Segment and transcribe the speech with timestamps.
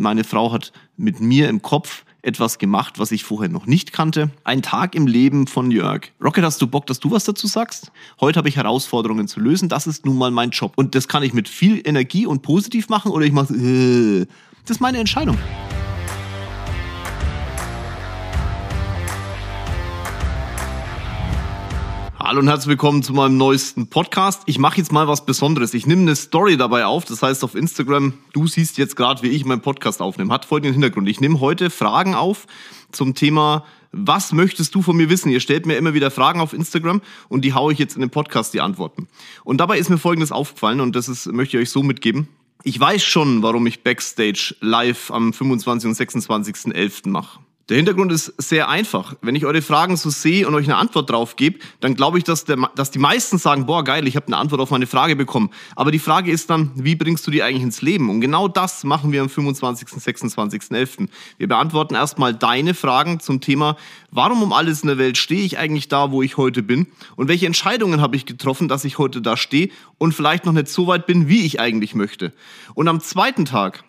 [0.00, 4.30] Meine Frau hat mit mir im Kopf etwas gemacht, was ich vorher noch nicht kannte.
[4.44, 6.08] Ein Tag im Leben von Jörg.
[6.22, 7.92] Rocket, hast du Bock, dass du was dazu sagst?
[8.20, 9.68] Heute habe ich Herausforderungen zu lösen.
[9.68, 10.72] Das ist nun mal mein Job.
[10.76, 14.26] Und das kann ich mit viel Energie und positiv machen oder ich mache, äh,
[14.64, 15.36] das ist meine Entscheidung.
[22.30, 24.42] Hallo und herzlich willkommen zu meinem neuesten Podcast.
[24.46, 25.74] Ich mache jetzt mal was Besonderes.
[25.74, 27.04] Ich nehme eine Story dabei auf.
[27.04, 30.32] Das heißt auf Instagram, du siehst jetzt gerade, wie ich meinen Podcast aufnehme.
[30.32, 31.08] Hat folgenden Hintergrund.
[31.08, 32.46] Ich nehme heute Fragen auf
[32.92, 35.32] zum Thema, was möchtest du von mir wissen?
[35.32, 38.10] Ihr stellt mir immer wieder Fragen auf Instagram und die haue ich jetzt in den
[38.10, 39.08] Podcast, die Antworten.
[39.42, 42.28] Und dabei ist mir Folgendes aufgefallen und das ist, möchte ich euch so mitgeben.
[42.62, 45.88] Ich weiß schon, warum ich Backstage live am 25.
[45.88, 47.08] und 26.11.
[47.08, 47.40] mache.
[47.70, 49.14] Der Hintergrund ist sehr einfach.
[49.22, 52.24] Wenn ich eure Fragen so sehe und euch eine Antwort drauf gebe, dann glaube ich,
[52.24, 55.14] dass, der, dass die meisten sagen, boah, geil, ich habe eine Antwort auf meine Frage
[55.14, 55.50] bekommen.
[55.76, 58.10] Aber die Frage ist dann, wie bringst du die eigentlich ins Leben?
[58.10, 60.96] Und genau das machen wir am 25., 26., 11.
[61.38, 63.76] Wir beantworten erstmal deine Fragen zum Thema,
[64.10, 66.88] warum um alles in der Welt stehe ich eigentlich da, wo ich heute bin?
[67.14, 70.66] Und welche Entscheidungen habe ich getroffen, dass ich heute da stehe und vielleicht noch nicht
[70.66, 72.32] so weit bin, wie ich eigentlich möchte?
[72.74, 73.84] Und am zweiten Tag,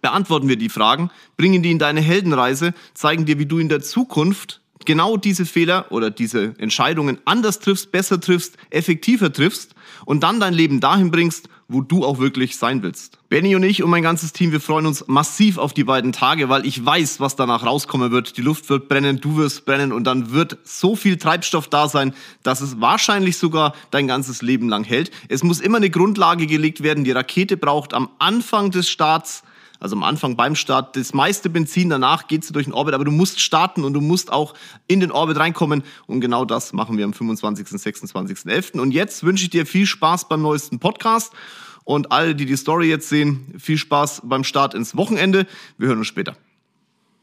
[0.00, 3.80] beantworten wir die Fragen, bringen die in deine Heldenreise, zeigen dir, wie du in der
[3.80, 9.74] Zukunft genau diese Fehler oder diese Entscheidungen anders triffst, besser triffst, effektiver triffst
[10.06, 13.18] und dann dein Leben dahin bringst, wo du auch wirklich sein willst.
[13.28, 16.48] Benny und ich und mein ganzes Team, wir freuen uns massiv auf die beiden Tage,
[16.48, 18.38] weil ich weiß, was danach rauskommen wird.
[18.38, 22.14] Die Luft wird brennen, du wirst brennen und dann wird so viel Treibstoff da sein,
[22.42, 25.10] dass es wahrscheinlich sogar dein ganzes Leben lang hält.
[25.28, 27.04] Es muss immer eine Grundlage gelegt werden.
[27.04, 29.42] Die Rakete braucht am Anfang des Starts
[29.80, 33.10] also am Anfang beim Start das meiste Benzin, danach geht's durch den Orbit, aber du
[33.10, 34.54] musst starten und du musst auch
[34.86, 38.74] in den Orbit reinkommen und genau das machen wir am 25., 26., 11.
[38.74, 41.32] Und jetzt wünsche ich dir viel Spaß beim neuesten Podcast
[41.84, 45.46] und alle, die die Story jetzt sehen, viel Spaß beim Start ins Wochenende.
[45.78, 46.36] Wir hören uns später.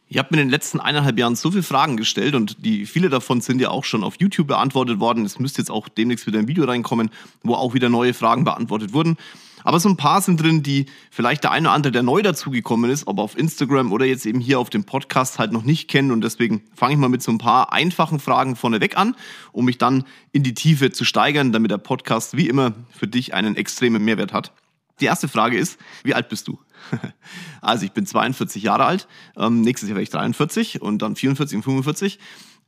[0.08, 3.10] Ihr habt mir in den letzten eineinhalb Jahren so viele Fragen gestellt und die viele
[3.10, 5.26] davon sind ja auch schon auf YouTube beantwortet worden.
[5.26, 7.10] Es müsste jetzt auch demnächst wieder ein Video reinkommen,
[7.42, 9.18] wo auch wieder neue Fragen beantwortet wurden.
[9.64, 12.92] Aber so ein paar sind drin, die vielleicht der eine oder andere, der neu dazugekommen
[12.92, 16.12] ist, ob auf Instagram oder jetzt eben hier auf dem Podcast halt noch nicht kennen.
[16.12, 19.16] Und deswegen fange ich mal mit so ein paar einfachen Fragen vorneweg an,
[19.54, 23.34] um mich dann in die Tiefe zu steigern, damit der Podcast wie immer für dich
[23.34, 24.54] einen extremen Mehrwert hat.
[25.00, 26.60] Die erste Frage ist, wie alt bist du?
[27.62, 31.58] Also ich bin 42 Jahre alt, ähm, nächstes Jahr werde ich 43 und dann 44
[31.58, 32.20] und 45.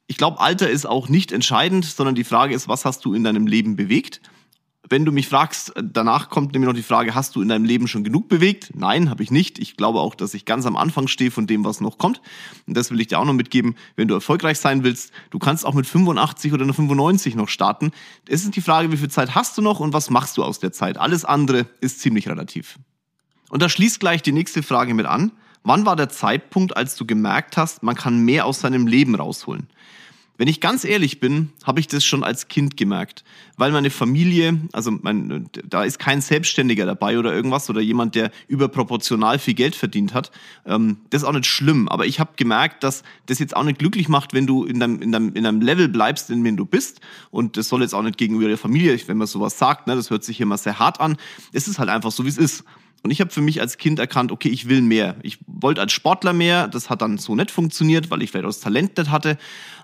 [0.07, 3.23] Ich glaube, Alter ist auch nicht entscheidend, sondern die Frage ist, was hast du in
[3.23, 4.21] deinem Leben bewegt?
[4.89, 7.89] Wenn du mich fragst, danach kommt nämlich noch die Frage, hast du in deinem Leben
[7.89, 8.71] schon genug bewegt?
[8.73, 9.59] Nein, habe ich nicht.
[9.59, 12.21] Ich glaube auch, dass ich ganz am Anfang stehe von dem, was noch kommt.
[12.67, 13.75] Und das will ich dir auch noch mitgeben.
[13.97, 17.91] Wenn du erfolgreich sein willst, du kannst auch mit 85 oder 95 noch starten.
[18.29, 20.59] Es ist die Frage, wie viel Zeit hast du noch und was machst du aus
[20.59, 20.97] der Zeit?
[20.97, 22.79] Alles andere ist ziemlich relativ.
[23.49, 25.31] Und da schließt gleich die nächste Frage mit an.
[25.63, 29.67] Wann war der Zeitpunkt, als du gemerkt hast, man kann mehr aus seinem Leben rausholen?
[30.37, 33.23] Wenn ich ganz ehrlich bin, habe ich das schon als Kind gemerkt,
[33.57, 38.29] weil meine Familie, also mein, da ist kein Selbstständiger dabei oder irgendwas oder jemand, der
[38.47, 40.31] überproportional viel Geld verdient hat.
[40.65, 43.79] Ähm, das ist auch nicht schlimm, aber ich habe gemerkt, dass das jetzt auch nicht
[43.79, 46.65] glücklich macht, wenn du in deinem, in deinem, in deinem Level bleibst, in dem du
[46.65, 47.01] bist.
[47.31, 50.11] Und das soll jetzt auch nicht gegenüber der Familie, wenn man sowas sagt, ne, das
[50.11, 51.17] hört sich immer sehr hart an.
[51.51, 52.63] Es ist halt einfach so, wie es ist.
[53.07, 55.15] Und ich habe für mich als Kind erkannt, okay, ich will mehr.
[55.23, 56.67] Ich wollte als Sportler mehr.
[56.67, 59.37] Das hat dann so nicht funktioniert, weil ich vielleicht das Talent nicht hatte.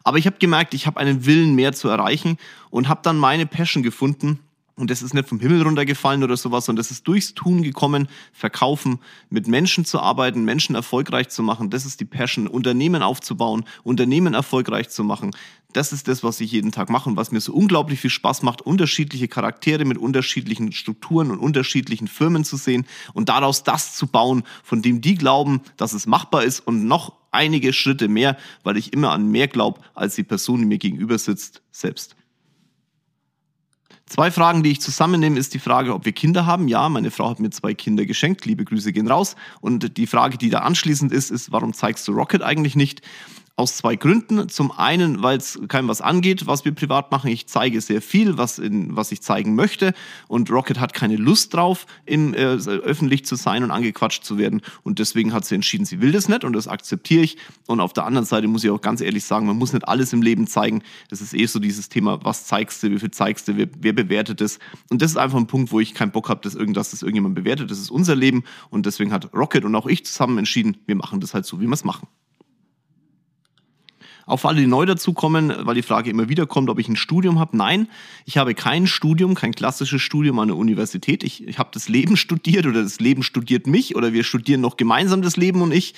[0.03, 2.35] Aber ich habe gemerkt, ich habe einen Willen mehr zu erreichen
[2.69, 4.39] und habe dann meine Passion gefunden.
[4.75, 8.09] Und das ist nicht vom Himmel runtergefallen oder sowas, sondern das ist durchs Tun gekommen,
[8.33, 11.69] verkaufen, mit Menschen zu arbeiten, Menschen erfolgreich zu machen.
[11.69, 15.31] Das ist die Passion, Unternehmen aufzubauen, Unternehmen erfolgreich zu machen.
[15.73, 18.43] Das ist das, was ich jeden Tag mache und was mir so unglaublich viel Spaß
[18.43, 24.07] macht, unterschiedliche Charaktere mit unterschiedlichen Strukturen und unterschiedlichen Firmen zu sehen und daraus das zu
[24.07, 28.77] bauen, von dem die glauben, dass es machbar ist und noch einige Schritte mehr, weil
[28.77, 32.15] ich immer an mehr glaube als die Person, die mir gegenüber sitzt, selbst.
[34.05, 36.67] Zwei Fragen, die ich zusammennehme, ist die Frage, ob wir Kinder haben.
[36.67, 38.45] Ja, meine Frau hat mir zwei Kinder geschenkt.
[38.45, 39.35] Liebe Grüße gehen raus.
[39.59, 43.01] Und die Frage, die da anschließend ist, ist, warum zeigst du Rocket eigentlich nicht?
[43.55, 44.49] Aus zwei Gründen.
[44.49, 47.29] Zum einen, weil es keinem was angeht, was wir privat machen.
[47.29, 49.93] Ich zeige sehr viel, was, in, was ich zeigen möchte.
[50.27, 54.61] Und Rocket hat keine Lust drauf, in, äh, öffentlich zu sein und angequatscht zu werden.
[54.81, 57.37] Und deswegen hat sie entschieden, sie will das nicht und das akzeptiere ich.
[57.67, 60.13] Und auf der anderen Seite muss ich auch ganz ehrlich sagen, man muss nicht alles
[60.13, 60.81] im Leben zeigen.
[61.09, 63.93] Das ist eh so dieses Thema, was zeigst du, wie viel zeigst du, wer, wer
[63.93, 64.57] bewertet es.
[64.89, 67.35] Und das ist einfach ein Punkt, wo ich keinen Bock habe, dass irgendwas, das irgendjemand
[67.35, 67.69] bewertet.
[67.69, 68.45] Das ist unser Leben.
[68.71, 71.67] Und deswegen hat Rocket und auch ich zusammen entschieden, wir machen das halt so, wie
[71.67, 72.07] wir es machen.
[74.25, 77.39] Auf alle, die neu dazukommen, weil die Frage immer wieder kommt, ob ich ein Studium
[77.39, 77.57] habe.
[77.57, 77.89] Nein,
[78.25, 81.23] ich habe kein Studium, kein klassisches Studium an der Universität.
[81.23, 84.77] Ich, ich habe das Leben studiert oder das Leben studiert mich oder wir studieren noch
[84.77, 85.93] gemeinsam das Leben und ich.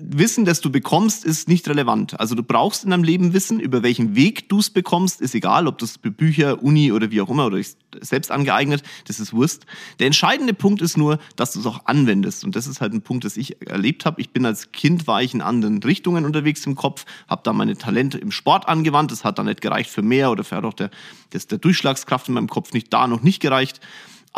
[0.00, 2.18] Wissen, das du bekommst, ist nicht relevant.
[2.18, 5.68] Also du brauchst in deinem Leben Wissen, über welchen Weg du es bekommst, ist egal,
[5.68, 7.60] ob das Bücher, Uni oder wie auch immer oder
[8.00, 9.66] selbst angeeignet, das ist Wurst.
[10.00, 12.44] Der entscheidende Punkt ist nur, dass du es auch anwendest.
[12.44, 14.20] Und das ist halt ein Punkt, das ich erlebt habe.
[14.20, 17.76] Ich bin als Kind, war ich in anderen Richtungen unterwegs im Kopf, habe da meine
[17.76, 19.12] Talente im Sport angewandt.
[19.12, 20.90] Das hat dann nicht gereicht für mehr oder für auch der,
[21.30, 23.80] das, der Durchschlagskraft in meinem Kopf nicht da, noch nicht gereicht.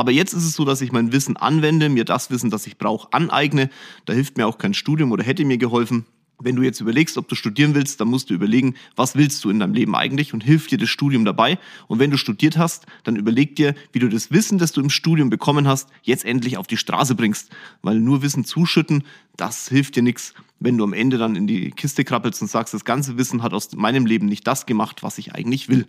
[0.01, 2.79] Aber jetzt ist es so, dass ich mein Wissen anwende, mir das Wissen, das ich
[2.79, 3.69] brauche, aneigne.
[4.07, 6.07] Da hilft mir auch kein Studium oder hätte mir geholfen.
[6.39, 9.51] Wenn du jetzt überlegst, ob du studieren willst, dann musst du überlegen, was willst du
[9.51, 11.59] in deinem Leben eigentlich und hilft dir das Studium dabei.
[11.87, 14.89] Und wenn du studiert hast, dann überleg dir, wie du das Wissen, das du im
[14.89, 17.51] Studium bekommen hast, jetzt endlich auf die Straße bringst.
[17.83, 19.05] Weil nur Wissen zuschütten,
[19.37, 22.73] das hilft dir nichts, wenn du am Ende dann in die Kiste krabbelst und sagst,
[22.73, 25.87] das ganze Wissen hat aus meinem Leben nicht das gemacht, was ich eigentlich will.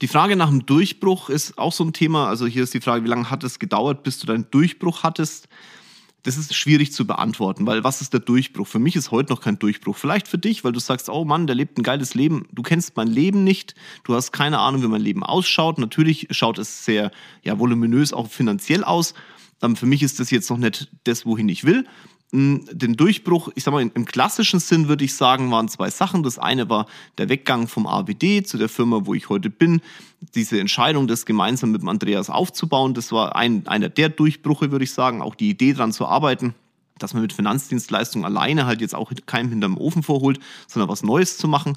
[0.00, 2.28] Die Frage nach dem Durchbruch ist auch so ein Thema.
[2.28, 5.48] Also hier ist die Frage, wie lange hat es gedauert, bis du deinen Durchbruch hattest?
[6.24, 8.66] Das ist schwierig zu beantworten, weil was ist der Durchbruch?
[8.66, 9.96] Für mich ist heute noch kein Durchbruch.
[9.96, 12.48] Vielleicht für dich, weil du sagst, oh Mann, der lebt ein geiles Leben.
[12.50, 13.74] Du kennst mein Leben nicht.
[14.04, 15.78] Du hast keine Ahnung, wie mein Leben ausschaut.
[15.78, 17.10] Natürlich schaut es sehr
[17.42, 19.12] ja, voluminös auch finanziell aus.
[19.62, 21.86] Ähm, für mich ist das jetzt noch nicht das, wohin ich will
[22.34, 26.24] den Durchbruch, ich sag mal, im klassischen Sinn würde ich sagen, waren zwei Sachen.
[26.24, 26.86] Das eine war
[27.16, 29.80] der Weggang vom AWD zu der Firma, wo ich heute bin.
[30.34, 34.84] Diese Entscheidung, das gemeinsam mit dem Andreas aufzubauen, das war ein, einer der Durchbrüche, würde
[34.84, 35.22] ich sagen.
[35.22, 36.54] Auch die Idee daran zu arbeiten,
[36.98, 41.38] dass man mit Finanzdienstleistungen alleine halt jetzt auch keinem hinterm Ofen vorholt, sondern was Neues
[41.38, 41.76] zu machen.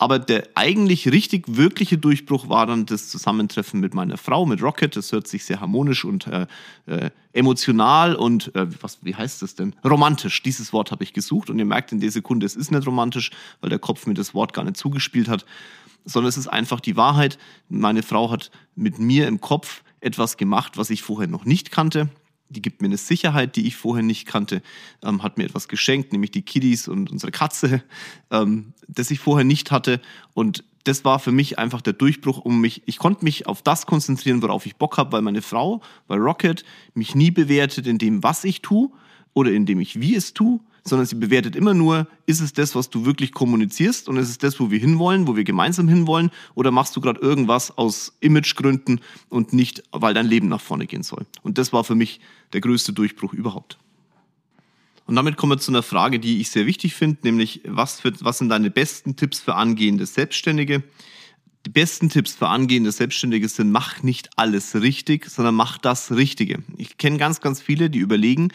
[0.00, 4.96] Aber der eigentlich richtig wirkliche Durchbruch war dann das Zusammentreffen mit meiner Frau, mit Rocket.
[4.96, 6.46] Das hört sich sehr harmonisch und äh,
[6.86, 9.76] äh, emotional und äh, was, wie heißt das denn?
[9.84, 10.42] Romantisch.
[10.42, 13.30] Dieses Wort habe ich gesucht und ihr merkt in der Sekunde, es ist nicht romantisch,
[13.60, 15.44] weil der Kopf mir das Wort gar nicht zugespielt hat,
[16.06, 17.36] sondern es ist einfach die Wahrheit.
[17.68, 22.08] Meine Frau hat mit mir im Kopf etwas gemacht, was ich vorher noch nicht kannte
[22.50, 24.60] die gibt mir eine Sicherheit, die ich vorher nicht kannte,
[25.02, 27.82] ähm, hat mir etwas geschenkt, nämlich die Kiddies und unsere Katze,
[28.30, 30.00] ähm, das ich vorher nicht hatte.
[30.34, 33.86] Und das war für mich einfach der Durchbruch, um mich, ich konnte mich auf das
[33.86, 36.64] konzentrieren, worauf ich Bock habe, weil meine Frau, weil Rocket
[36.94, 38.90] mich nie bewertet in dem, was ich tue
[39.32, 42.74] oder in dem ich wie es tue, sondern sie bewertet immer nur, ist es das,
[42.74, 46.30] was du wirklich kommunizierst und ist es das, wo wir hinwollen, wo wir gemeinsam hinwollen
[46.54, 51.02] oder machst du gerade irgendwas aus Imagegründen und nicht, weil dein Leben nach vorne gehen
[51.02, 51.26] soll.
[51.42, 52.20] Und das war für mich
[52.52, 53.78] der größte Durchbruch überhaupt.
[55.06, 58.12] Und damit kommen wir zu einer Frage, die ich sehr wichtig finde, nämlich was, für,
[58.20, 60.84] was sind deine besten Tipps für angehende Selbstständige?
[61.66, 66.62] Die besten Tipps für angehende Selbstständige sind, mach nicht alles richtig, sondern mach das Richtige.
[66.78, 68.52] Ich kenne ganz, ganz viele, die überlegen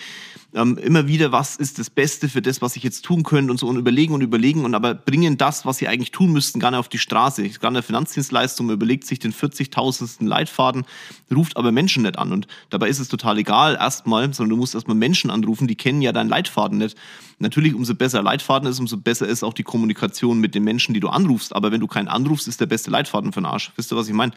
[0.56, 3.58] ähm, immer wieder, was ist das Beste für das, was ich jetzt tun könnte und
[3.58, 6.72] so und überlegen und überlegen und aber bringen das, was sie eigentlich tun müssten, gar
[6.72, 7.48] nicht auf die Straße.
[7.48, 10.26] Gerade eine Finanzdienstleistung überlegt sich den 40.000.
[10.26, 10.86] Leitfaden,
[11.34, 14.76] ruft aber Menschen nicht an und dabei ist es total egal erstmal, sondern du musst
[14.76, 16.98] erstmal Menschen anrufen, die kennen ja deinen Leitfaden nicht.
[17.38, 21.02] Natürlich, umso besser Leitfaden ist, umso besser ist auch die Kommunikation mit den Menschen, die
[21.02, 21.54] du anrufst.
[21.54, 23.74] Aber wenn du keinen anrufst, ist der beste Leitfaden für den Arsch.
[23.76, 24.32] Wisst ihr, was ich meine?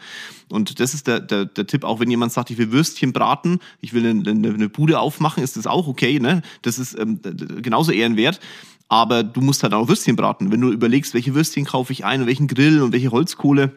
[0.49, 3.59] Und das ist der, der, der Tipp, auch wenn jemand sagt, ich will Würstchen braten,
[3.79, 6.08] ich will eine, eine Bude aufmachen, ist das auch okay.
[6.17, 6.41] Ne?
[6.61, 7.19] Das ist ähm,
[7.61, 8.39] genauso ehrenwert.
[8.87, 10.51] Aber du musst halt auch Würstchen braten.
[10.51, 13.75] Wenn du überlegst, welche Würstchen kaufe ich ein und welchen Grill und welche Holzkohle,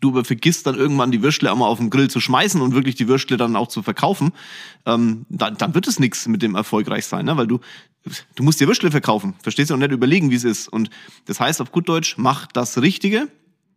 [0.00, 2.72] du aber vergisst dann irgendwann die Würstle auch mal auf den Grill zu schmeißen und
[2.72, 4.32] wirklich die Würstle dann auch zu verkaufen,
[4.86, 7.36] ähm, dann, dann wird es nichts mit dem erfolgreich sein, ne?
[7.36, 7.58] weil du
[8.34, 10.68] du musst dir Würstle verkaufen, verstehst du und nicht überlegen, wie es ist.
[10.68, 10.90] Und
[11.26, 13.28] das heißt auf gut Deutsch, mach das Richtige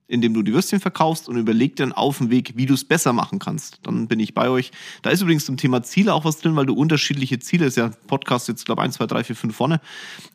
[0.07, 3.13] indem du die Würstchen verkaufst und überleg dann auf dem Weg, wie du es besser
[3.13, 3.79] machen kannst.
[3.83, 4.71] Dann bin ich bei euch.
[5.01, 7.91] Da ist übrigens zum Thema Ziele auch was drin, weil du unterschiedliche Ziele, ist ja
[8.07, 9.81] Podcast jetzt, glaube ich, 1, 2, 3, 4, 5 vorne,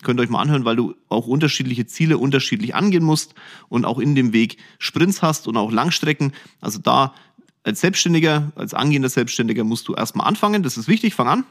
[0.02, 3.34] könnt ihr euch mal anhören, weil du auch unterschiedliche Ziele unterschiedlich angehen musst
[3.68, 6.32] und auch in dem Weg Sprints hast und auch Langstrecken.
[6.60, 7.14] Also da
[7.62, 10.62] als Selbstständiger, als angehender Selbstständiger musst du erstmal anfangen.
[10.62, 11.44] Das ist wichtig, fang an.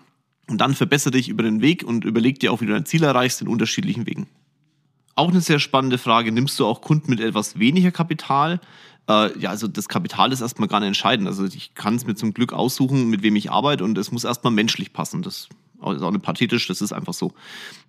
[0.50, 3.04] Und dann verbessere dich über den Weg und überleg dir auch, wie du dein Ziel
[3.04, 4.28] erreichst in unterschiedlichen Wegen.
[5.18, 6.32] Auch eine sehr spannende Frage.
[6.32, 8.62] Nimmst du auch Kunden mit etwas weniger Kapital?
[9.10, 11.28] Äh, ja, also das Kapital ist erstmal gar nicht entscheidend.
[11.28, 14.26] Also ich kann es mir zum Glück aussuchen, mit wem ich arbeite und es muss
[14.26, 15.24] erstmal menschlich passen.
[15.24, 15.50] Das
[15.82, 17.34] ist auch nicht pathetisch, das ist einfach so.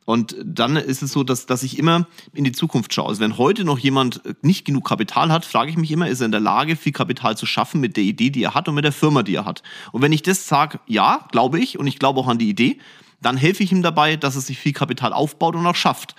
[0.06, 3.08] Und dann ist es so, dass, dass ich immer in die Zukunft schaue.
[3.08, 6.26] Also wenn heute noch jemand nicht genug Kapital hat, frage ich mich immer, ist er
[6.26, 8.86] in der Lage, viel Kapital zu schaffen mit der Idee, die er hat und mit
[8.86, 9.62] der Firma, die er hat?
[9.92, 12.78] Und wenn ich das sage, ja, glaube ich, und ich glaube auch an die Idee,
[13.20, 16.14] dann helfe ich ihm dabei, dass er sich viel Kapital aufbaut und auch schafft.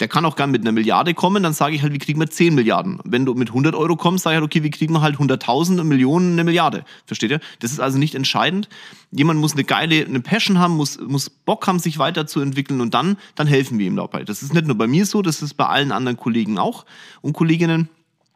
[0.00, 2.30] Der kann auch gern mit einer Milliarde kommen, dann sage ich halt, wie kriegen wir
[2.30, 3.00] 10 Milliarden?
[3.04, 5.82] Wenn du mit 100 Euro kommst, sage ich halt, okay, wie kriegen wir halt 100.000
[5.84, 6.84] Millionen, eine Milliarde?
[7.06, 7.40] Versteht ihr?
[7.58, 8.68] Das ist also nicht entscheidend.
[9.10, 13.16] Jemand muss eine geile, eine Passion haben, muss, muss Bock haben, sich weiterzuentwickeln und dann,
[13.34, 14.22] dann helfen wir ihm dabei.
[14.24, 16.84] Das ist nicht nur bei mir so, das ist bei allen anderen Kollegen auch
[17.20, 17.88] und Kolleginnen.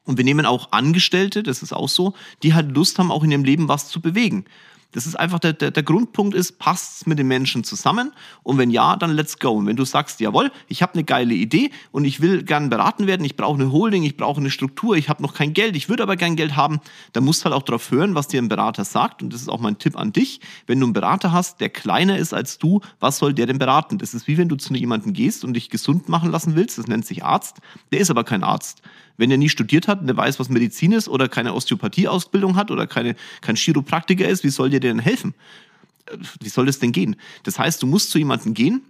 [0.05, 3.31] Und wir nehmen auch Angestellte, das ist auch so, die halt Lust haben, auch in
[3.31, 4.45] ihrem Leben was zu bewegen.
[4.93, 8.13] Das ist einfach der, der, der Grundpunkt ist, passt es mit den Menschen zusammen?
[8.43, 9.53] Und wenn ja, dann let's go.
[9.53, 13.07] Und wenn du sagst, jawohl, ich habe eine geile Idee und ich will gern beraten
[13.07, 15.89] werden, ich brauche eine Holding, ich brauche eine Struktur, ich habe noch kein Geld, ich
[15.89, 16.81] würde aber gern Geld haben,
[17.13, 19.23] dann musst du halt auch darauf hören, was dir ein Berater sagt.
[19.23, 20.41] Und das ist auch mein Tipp an dich.
[20.67, 23.99] Wenn du einen Berater hast, der kleiner ist als du, was soll der denn beraten?
[23.99, 26.87] Das ist wie wenn du zu jemandem gehst und dich gesund machen lassen willst, das
[26.87, 27.59] nennt sich Arzt,
[27.93, 28.83] der ist aber kein Arzt
[29.17, 32.87] wenn er nie studiert hat, der weiß, was Medizin ist oder keine Osteopathieausbildung hat oder
[32.87, 35.35] keine, kein Chiropraktiker ist, wie soll dir denn helfen?
[36.41, 37.17] Wie soll das denn gehen?
[37.45, 38.83] Das heißt, du musst zu jemandem gehen,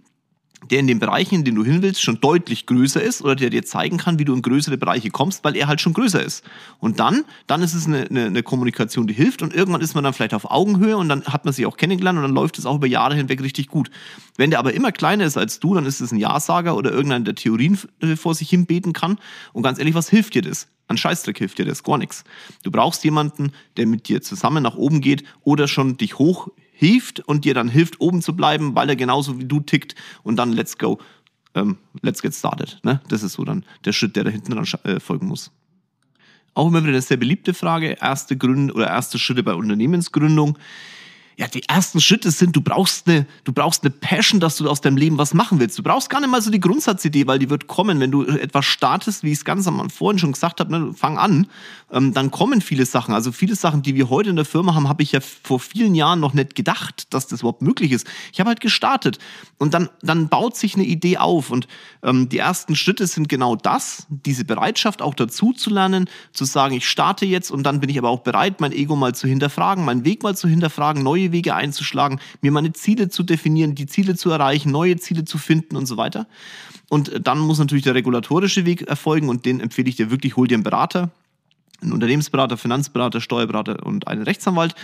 [0.69, 3.49] der in den Bereichen, in denen du hin willst, schon deutlich größer ist oder der
[3.49, 6.43] dir zeigen kann, wie du in größere Bereiche kommst, weil er halt schon größer ist.
[6.79, 10.03] Und dann, dann ist es eine, eine, eine Kommunikation, die hilft und irgendwann ist man
[10.03, 12.65] dann vielleicht auf Augenhöhe und dann hat man sich auch kennengelernt und dann läuft es
[12.65, 13.89] auch über Jahre hinweg richtig gut.
[14.37, 17.25] Wenn der aber immer kleiner ist als du, dann ist es ein Ja-Sager oder irgendeiner,
[17.25, 17.77] der Theorien
[18.15, 19.17] vor sich hin beten kann.
[19.51, 20.67] Und ganz ehrlich, was hilft dir das?
[20.87, 22.23] An Scheißdreck hilft dir das gar nichts.
[22.63, 26.49] Du brauchst jemanden, der mit dir zusammen nach oben geht oder schon dich hoch
[26.83, 30.35] hilft und dir dann hilft, oben zu bleiben, weil er genauso wie du tickt und
[30.35, 30.99] dann let's go,
[31.55, 32.79] ähm, let's get started.
[32.83, 33.01] Ne?
[33.07, 35.51] Das ist so dann der Schritt, der da hinten dran äh, folgen muss.
[36.55, 40.57] Auch immer wieder eine sehr beliebte Frage, erste Gründe oder erste Schritte bei Unternehmensgründung
[41.37, 44.81] ja, die ersten Schritte sind, du brauchst eine, du brauchst eine Passion, dass du aus
[44.81, 45.77] deinem Leben was machen willst.
[45.77, 48.65] Du brauchst gar nicht mal so die Grundsatzidee, weil die wird kommen, wenn du etwas
[48.65, 51.47] startest, wie ich es ganz am vorhin schon gesagt habe, ne, fang an,
[51.91, 53.13] ähm, dann kommen viele Sachen.
[53.13, 55.95] Also viele Sachen, die wir heute in der Firma haben, habe ich ja vor vielen
[55.95, 58.07] Jahren noch nicht gedacht, dass das überhaupt möglich ist.
[58.31, 59.17] Ich habe halt gestartet
[59.57, 61.67] und dann, dann baut sich eine Idee auf und
[62.03, 66.75] ähm, die ersten Schritte sind genau das, diese Bereitschaft auch dazu zu lernen, zu sagen,
[66.75, 69.85] ich starte jetzt und dann bin ich aber auch bereit, mein Ego mal zu hinterfragen,
[69.85, 73.85] meinen Weg mal zu hinterfragen, neue neue Wege einzuschlagen, mir meine Ziele zu definieren, die
[73.85, 76.27] Ziele zu erreichen, neue Ziele zu finden und so weiter.
[76.89, 80.47] Und dann muss natürlich der regulatorische Weg erfolgen und den empfehle ich dir wirklich, hol
[80.47, 81.11] dir einen Berater,
[81.81, 84.75] einen Unternehmensberater, Finanzberater, Steuerberater und einen Rechtsanwalt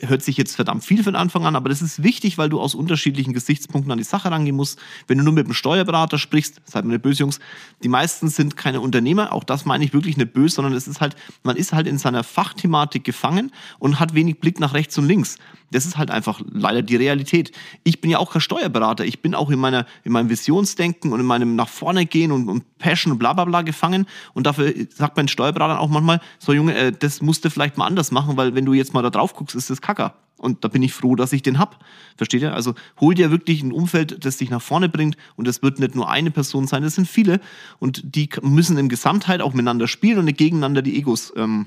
[0.00, 2.74] hört sich jetzt verdammt viel den Anfang an, aber das ist wichtig, weil du aus
[2.74, 4.78] unterschiedlichen Gesichtspunkten an die Sache rangehen musst.
[5.06, 7.38] Wenn du nur mit einem Steuerberater sprichst, seid mir nicht böse, Jungs,
[7.82, 11.00] die meisten sind keine Unternehmer, auch das meine ich wirklich nicht böse, sondern es ist
[11.00, 15.06] halt, man ist halt in seiner Fachthematik gefangen und hat wenig Blick nach rechts und
[15.06, 15.36] links.
[15.70, 17.50] Das ist halt einfach leider die Realität.
[17.82, 21.20] Ich bin ja auch kein Steuerberater, ich bin auch in meiner, in meinem Visionsdenken und
[21.20, 24.72] in meinem nach vorne gehen und, und Passion und bla bla bla gefangen und dafür
[24.90, 28.36] sagt mein Steuerberater auch manchmal, so Junge, äh, das musst du vielleicht mal anders machen,
[28.36, 30.14] weil wenn du jetzt mal da drauf guckst, ist das Kacker.
[30.36, 31.84] Und da bin ich froh, dass ich den hab.
[32.16, 32.54] Versteht ihr?
[32.54, 35.16] Also hol dir wirklich ein Umfeld, das dich nach vorne bringt.
[35.36, 37.40] Und das wird nicht nur eine Person sein, das sind viele.
[37.78, 41.66] Und die müssen in Gesamtheit auch miteinander spielen und nicht gegeneinander die Egos ähm,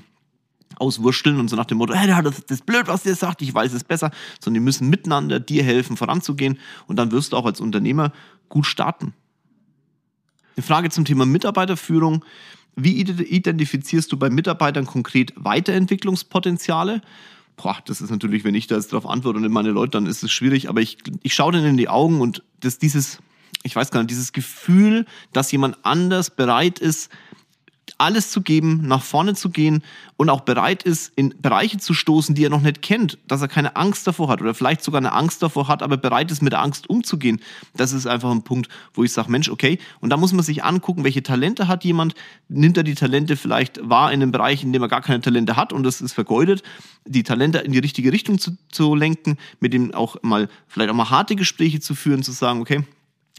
[0.76, 3.72] auswurschteln und so nach dem Motto, hey, das ist blöd, was der sagt, ich weiß
[3.72, 4.10] es besser.
[4.38, 6.58] Sondern die müssen miteinander dir helfen, voranzugehen.
[6.86, 8.12] Und dann wirst du auch als Unternehmer
[8.48, 9.14] gut starten.
[10.56, 12.24] Eine Frage zum Thema Mitarbeiterführung.
[12.76, 17.00] Wie identifizierst du bei Mitarbeitern konkret Weiterentwicklungspotenziale?
[17.62, 20.22] Boah, das ist natürlich, wenn ich da jetzt darauf antworte und meine Leute, dann ist
[20.22, 23.18] es schwierig, aber ich, ich schaue denen in die Augen und das, dieses,
[23.62, 27.10] ich weiß gar nicht, dieses Gefühl, dass jemand anders bereit ist,
[27.98, 29.82] alles zu geben, nach vorne zu gehen
[30.16, 33.48] und auch bereit ist, in Bereiche zu stoßen, die er noch nicht kennt, dass er
[33.48, 36.52] keine Angst davor hat oder vielleicht sogar eine Angst davor hat, aber bereit ist, mit
[36.52, 37.40] der Angst umzugehen.
[37.74, 40.62] Das ist einfach ein Punkt, wo ich sage, Mensch, okay, und da muss man sich
[40.62, 42.14] angucken, welche Talente hat jemand,
[42.48, 45.56] nimmt er die Talente vielleicht wahr in einem Bereich, in dem er gar keine Talente
[45.56, 46.62] hat und das ist vergeudet,
[47.04, 50.94] die Talente in die richtige Richtung zu, zu lenken, mit dem auch mal, vielleicht auch
[50.94, 52.84] mal harte Gespräche zu führen, zu sagen, okay,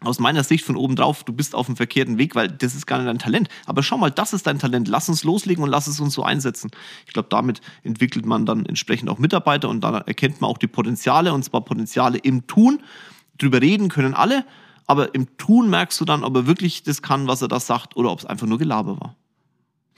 [0.02, 2.86] aus meiner Sicht von oben drauf, du bist auf dem verkehrten Weg, weil das ist
[2.86, 3.50] gar nicht dein Talent.
[3.66, 4.88] Aber schau mal, das ist dein Talent.
[4.88, 6.72] Lass uns loslegen und lass es uns so einsetzen.
[7.06, 10.68] Ich glaube, damit entwickelt man dann entsprechend auch Mitarbeiter und dann erkennt man auch die
[10.68, 12.82] Potenziale und zwar Potenziale im Tun.
[13.38, 14.46] Drüber reden können alle,
[14.88, 17.98] aber im Tun merkst du dann, ob er wirklich das kann, was er da sagt
[17.98, 19.16] oder ob es einfach nur Gelaber war.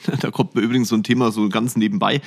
[0.20, 2.22] da kommt mir übrigens so ein Thema so ganz nebenbei.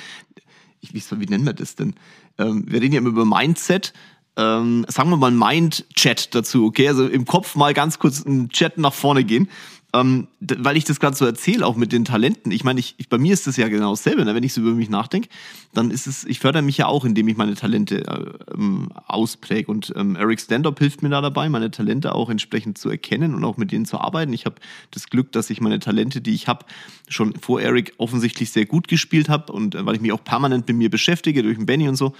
[0.81, 1.95] Ich, wie, wie nennen wir das denn?
[2.37, 3.93] Ähm, wir reden ja immer über Mindset
[4.37, 6.87] ähm, sagen wir mal, Mind-Chat dazu, okay?
[6.87, 9.49] Also im Kopf mal ganz kurz einen Chat nach vorne gehen.
[9.95, 12.51] Ähm, weil ich das gerade so erzähle, auch mit den Talenten.
[12.51, 14.25] Ich meine, ich, ich, bei mir ist das ja genau dasselbe.
[14.25, 14.35] Ne?
[14.35, 15.29] Wenn ich so über mich nachdenke,
[15.73, 19.71] dann ist es, ich fördere mich ja auch, indem ich meine Talente äh, ähm, auspräge.
[19.71, 23.45] Und ähm, Eric Standup hilft mir da dabei, meine Talente auch entsprechend zu erkennen und
[23.45, 24.33] auch mit denen zu arbeiten.
[24.33, 24.55] Ich habe
[24.91, 26.65] das Glück, dass ich meine Talente, die ich habe,
[27.07, 30.67] schon vor Eric offensichtlich sehr gut gespielt habe und äh, weil ich mich auch permanent
[30.67, 32.13] mit mir beschäftige, durch den Benny und so.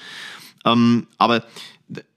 [0.63, 1.43] Ähm, aber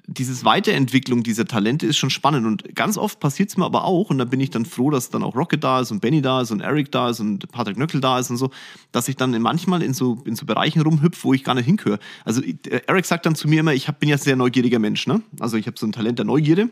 [0.06, 4.08] dieses Weiterentwicklung dieser Talente ist schon spannend und ganz oft passiert es mir aber auch
[4.08, 6.40] und da bin ich dann froh, dass dann auch Rocket da ist und Benny da
[6.40, 8.50] ist und Eric da ist und Patrick Nöckel da ist und so,
[8.90, 11.98] dass ich dann manchmal in so, in so Bereichen rumhüpfe, wo ich gar nicht hinhöre.
[12.25, 12.40] Also
[12.87, 15.22] Eric sagt dann zu mir immer, ich hab, bin ja sehr neugieriger Mensch, ne?
[15.40, 16.70] Also ich habe so ein Talent der Neugierde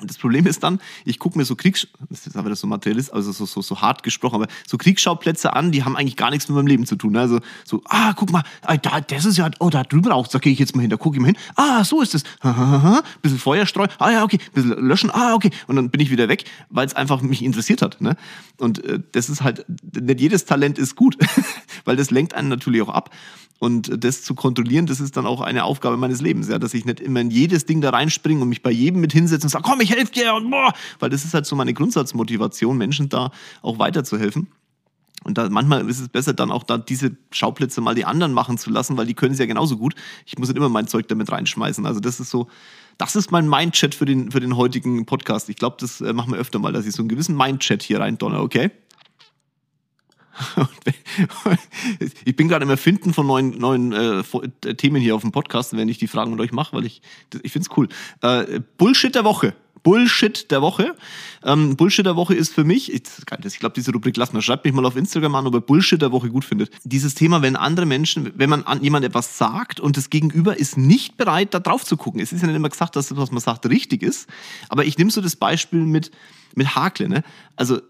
[0.00, 3.12] und das Problem ist dann, ich gucke mir so Kriegs, das ist aber so Materialist,
[3.12, 6.48] also so, so, so hart gesprochen, aber so Kriegsschauplätze an, die haben eigentlich gar nichts
[6.48, 7.12] mit meinem Leben zu tun.
[7.12, 7.20] Ne?
[7.20, 10.38] Also so, ah, guck mal, ah, da, das ist ja, oh, da drüber auch, da
[10.38, 12.24] gehe ich jetzt mal hin, da gucke ich mal hin, ah, so ist es,
[13.22, 16.44] bisschen Feuerstreu, ah ja, okay, bisschen löschen, ah, okay, und dann bin ich wieder weg,
[16.68, 18.00] weil es einfach mich interessiert hat.
[18.00, 18.16] Ne?
[18.58, 21.16] Und äh, das ist halt, nicht jedes Talent ist gut,
[21.84, 23.10] weil das lenkt einen natürlich auch ab.
[23.58, 26.84] Und das zu kontrollieren, das ist dann auch eine Aufgabe meines Lebens, ja, dass ich
[26.84, 29.64] nicht immer in jedes Ding da reinspringe und mich bei jedem mit hinsetze und sage,
[29.66, 33.30] komm, ich helfe dir und boah, weil das ist halt so meine Grundsatzmotivation, Menschen da
[33.62, 34.48] auch weiterzuhelfen.
[35.24, 38.58] Und da manchmal ist es besser, dann auch da diese Schauplätze mal die anderen machen
[38.58, 39.94] zu lassen, weil die können es ja genauso gut.
[40.24, 41.84] Ich muss nicht immer mein Zeug damit reinschmeißen.
[41.84, 42.46] Also das ist so,
[42.98, 45.48] das ist mein Mindchat für den, für den heutigen Podcast.
[45.48, 48.00] Ich glaube, das äh, machen wir öfter mal, dass ich so einen gewissen Mindchat hier
[48.00, 48.70] rein donner, okay?
[52.24, 54.22] ich bin gerade im Erfinden von neuen, neuen äh,
[54.74, 57.02] Themen hier auf dem Podcast, wenn ich die Fragen mit euch mache, weil ich,
[57.42, 57.88] ich finde es cool.
[58.22, 59.54] Äh, Bullshit der Woche.
[59.86, 60.96] Bullshit der Woche.
[61.44, 63.02] Ähm, Bullshit der Woche ist für mich, ich,
[63.44, 64.42] ich glaube, diese Rubrik lassen wir.
[64.42, 66.72] Schreibt mich mal auf Instagram an, ob ihr Bullshit der Woche gut findet.
[66.82, 70.76] Dieses Thema, wenn andere Menschen, wenn man an jemand etwas sagt und das Gegenüber ist
[70.76, 72.20] nicht bereit, da drauf zu gucken.
[72.20, 74.28] Es ist ja nicht immer gesagt, dass das, was man sagt, richtig ist.
[74.68, 76.10] Aber ich nehme so das Beispiel mit,
[76.56, 77.08] mit Hakle.
[77.08, 77.22] Ne?
[77.54, 77.80] Also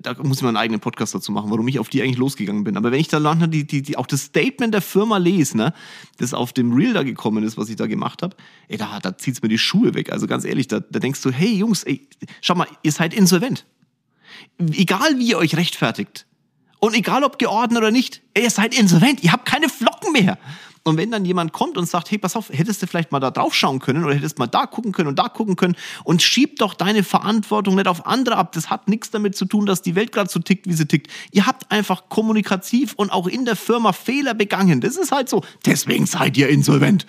[0.00, 2.64] da muss ich mal einen eigenen Podcast dazu machen, warum ich auf die eigentlich losgegangen
[2.64, 2.76] bin.
[2.76, 5.74] Aber wenn ich da die, die, die, auch das Statement der Firma lese, ne,
[6.18, 8.36] das auf dem Reel da gekommen ist, was ich da gemacht habe,
[8.68, 10.12] ey, da, da zieht's mir die Schuhe weg.
[10.12, 12.06] Also ganz ehrlich, da, da denkst du, hey Jungs, ey,
[12.40, 13.66] schau mal, ihr seid insolvent.
[14.58, 16.26] Egal wie ihr euch rechtfertigt.
[16.80, 20.38] Und egal ob geordnet oder nicht, ey, ihr seid insolvent, ihr habt keine Flocken mehr.
[20.86, 23.30] Und wenn dann jemand kommt und sagt, hey, pass auf, hättest du vielleicht mal da
[23.30, 26.58] drauf schauen können oder hättest mal da gucken können und da gucken können und schieb
[26.58, 28.52] doch deine Verantwortung nicht auf andere ab.
[28.52, 31.10] Das hat nichts damit zu tun, dass die Welt gerade so tickt, wie sie tickt.
[31.32, 34.82] Ihr habt einfach kommunikativ und auch in der Firma Fehler begangen.
[34.82, 35.42] Das ist halt so.
[35.64, 37.06] Deswegen seid ihr insolvent.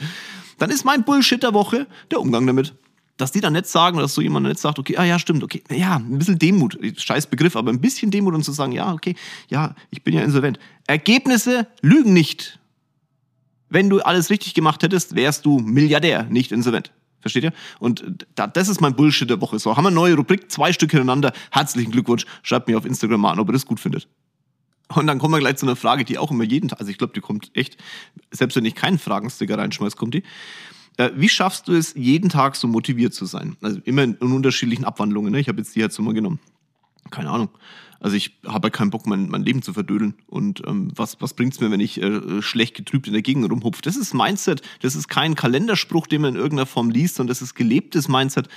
[0.57, 2.73] Dann ist mein Bullshit der Woche der Umgang damit
[3.17, 5.63] dass die dann nicht sagen, dass so jemand nicht sagt, okay, ah ja, stimmt, okay,
[5.71, 9.15] ja, ein bisschen Demut, scheiß Begriff, aber ein bisschen Demut und zu sagen, ja, okay,
[9.47, 10.59] ja, ich bin ja insolvent.
[10.85, 12.59] Ergebnisse lügen nicht.
[13.75, 16.93] Wenn du alles richtig gemacht hättest, wärst du Milliardär, nicht insolvent.
[17.19, 17.51] Versteht ihr?
[17.79, 18.05] Und
[18.35, 19.59] das ist mein Bullshit der Woche.
[19.59, 21.33] So, haben wir eine neue Rubrik, zwei Stück hintereinander.
[21.51, 22.25] Herzlichen Glückwunsch.
[22.41, 24.07] Schreibt mir auf Instagram mal an, ob ihr das gut findet.
[24.95, 26.97] Und dann kommen wir gleich zu einer Frage, die auch immer jeden Tag, also ich
[26.97, 27.75] glaube, die kommt echt,
[28.31, 30.23] selbst wenn ich keinen Fragensticker reinschmeiß, kommt die.
[30.95, 33.57] Äh, wie schaffst du es, jeden Tag so motiviert zu sein?
[33.61, 35.33] Also immer in, unterschiedlichen Abwandlungen.
[35.33, 35.41] Ne?
[35.41, 36.39] Ich habe jetzt die jetzt mal genommen.
[37.11, 37.49] Keine Ahnung.
[37.99, 40.15] Also ich habe keinen Bock, mein, mein Leben zu verdödeln.
[40.27, 43.81] Und ähm, was, was bringt's mir, wenn ich äh, schlecht getrübt in der Gegend rumhupf?
[43.81, 44.61] Das ist Mindset.
[44.81, 48.47] Das ist kein Kalenderspruch, den man in irgendeiner Form liest, sondern das ist gelebtes Mindset.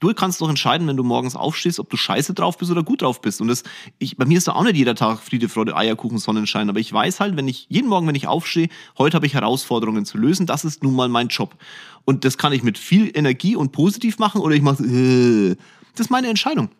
[0.00, 3.02] Du kannst doch entscheiden, wenn du morgens aufstehst, ob du scheiße drauf bist oder gut
[3.02, 3.40] drauf bist.
[3.40, 3.62] Und das,
[3.98, 6.68] ich, bei mir ist da auch nicht jeder Tag Friede, Freude, Eierkuchen, Sonnenschein.
[6.68, 10.04] Aber ich weiß halt, wenn ich jeden Morgen, wenn ich aufstehe, heute habe ich Herausforderungen
[10.04, 10.46] zu lösen.
[10.46, 11.56] Das ist nun mal mein Job.
[12.04, 15.56] Und das kann ich mit viel Energie und positiv machen oder ich mache, äh,
[15.94, 16.70] das ist meine Entscheidung.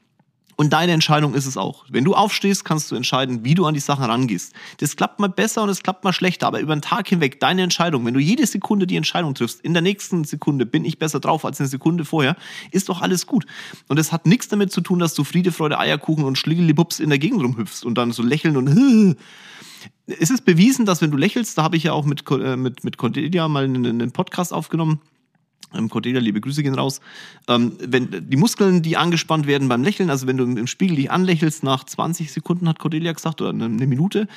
[0.61, 1.85] Und deine Entscheidung ist es auch.
[1.88, 4.53] Wenn du aufstehst, kannst du entscheiden, wie du an die Sachen rangehst.
[4.79, 7.62] Das klappt mal besser und es klappt mal schlechter, aber über den Tag hinweg deine
[7.62, 11.21] Entscheidung, wenn du jede Sekunde die Entscheidung triffst, in der nächsten Sekunde bin ich besser
[11.21, 12.37] drauf als eine Sekunde vorher,
[12.73, 13.47] ist doch alles gut.
[13.87, 17.11] Und es hat nichts damit zu tun, dass du Friede, Freude, Eierkuchen und Schliggelibups in
[17.11, 18.66] der Gegend rumhüpfst und dann so lächeln und
[20.09, 22.83] es ist bewiesen, dass wenn du lächelst, da habe ich ja auch mit, äh, mit,
[22.83, 25.01] mit Cordelia mal einen, einen Podcast aufgenommen,
[25.75, 27.01] ähm, Cordelia, liebe Grüße gehen raus.
[27.47, 31.11] Ähm, wenn die Muskeln, die angespannt werden beim Lächeln, also wenn du im Spiegel dich
[31.11, 34.29] anlächelst, nach 20 Sekunden hat Cordelia gesagt, oder eine, Minute,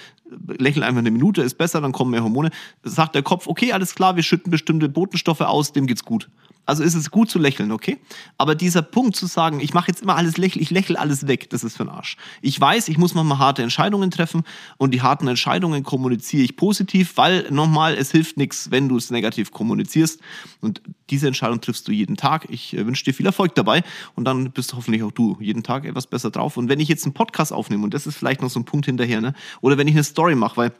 [0.47, 2.51] lächel einfach eine Minute, ist besser, dann kommen mehr Hormone,
[2.83, 6.29] sagt der Kopf, okay, alles klar, wir schütten bestimmte Botenstoffe aus, dem geht's gut.
[6.65, 7.97] Also ist es gut zu lächeln, okay?
[8.37, 11.49] Aber dieser Punkt zu sagen, ich mache jetzt immer alles lächeln, ich lächle alles weg,
[11.49, 12.17] das ist für den Arsch.
[12.41, 14.43] Ich weiß, ich muss manchmal harte Entscheidungen treffen
[14.77, 19.09] und die harten Entscheidungen kommuniziere ich positiv, weil nochmal, es hilft nichts, wenn du es
[19.09, 20.21] negativ kommunizierst.
[20.61, 22.47] Und diese Entscheidung triffst du jeden Tag.
[22.49, 23.83] Ich äh, wünsche dir viel Erfolg dabei
[24.15, 26.57] und dann bist hoffentlich auch du jeden Tag etwas besser drauf.
[26.57, 28.85] Und wenn ich jetzt einen Podcast aufnehme, und das ist vielleicht noch so ein Punkt
[28.85, 29.33] hinterher, ne?
[29.61, 30.71] oder wenn ich eine Story mache, weil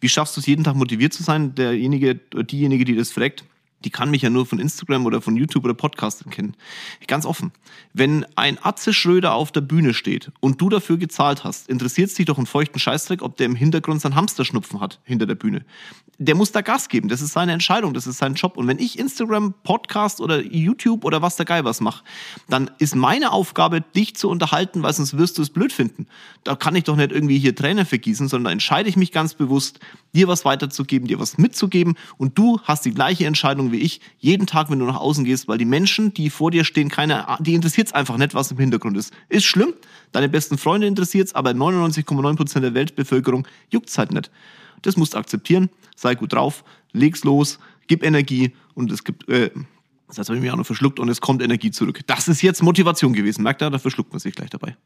[0.00, 1.54] wie schaffst du es jeden Tag motiviert zu sein?
[1.54, 3.44] Derjenige, diejenige, die das fragt,
[3.84, 6.56] die kann mich ja nur von Instagram oder von YouTube oder Podcast kennen.
[7.06, 7.52] Ganz offen.
[7.92, 12.14] Wenn ein Atze Schröder auf der Bühne steht und du dafür gezahlt hast, interessiert es
[12.14, 15.64] dich doch einen feuchten Scheißdreck, ob der im Hintergrund seinen Hamsterschnupfen hat hinter der Bühne.
[16.18, 17.08] Der muss da Gas geben.
[17.08, 17.94] Das ist seine Entscheidung.
[17.94, 18.56] Das ist sein Job.
[18.56, 22.04] Und wenn ich Instagram, Podcast oder YouTube oder was der Geil was mache,
[22.48, 26.06] dann ist meine Aufgabe, dich zu unterhalten, weil sonst wirst du es blöd finden.
[26.44, 29.80] Da kann ich doch nicht irgendwie hier Tränen vergießen, sondern entscheide ich mich ganz bewusst,
[30.14, 34.00] dir was weiterzugeben, dir was mitzugeben und du hast die gleiche Entscheidung, so wie ich,
[34.18, 37.26] jeden Tag, wenn du nach außen gehst, weil die Menschen, die vor dir stehen, keine,
[37.40, 39.12] die interessiert es einfach nicht, was im Hintergrund ist.
[39.28, 39.72] Ist schlimm,
[40.12, 44.30] deine besten Freunde interessiert es, aber 99,9% der Weltbevölkerung juckt es halt nicht.
[44.82, 49.50] Das musst du akzeptieren, sei gut drauf, leg's los, gib Energie und es gibt, äh,
[50.08, 52.00] das habe ich mich auch noch verschluckt und es kommt Energie zurück.
[52.06, 53.70] Das ist jetzt Motivation gewesen, merkt ihr?
[53.70, 54.76] Da verschluckt man sich gleich dabei.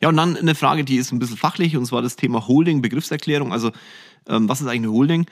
[0.00, 2.82] Ja, und dann eine Frage, die ist ein bisschen fachlich, und zwar das Thema Holding,
[2.82, 3.52] Begriffserklärung.
[3.52, 3.72] Also,
[4.28, 5.26] ähm, was ist eigentlich eine Holding?